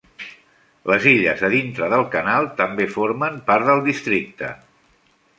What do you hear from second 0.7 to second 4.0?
Les illes a dintre del canal també formen part del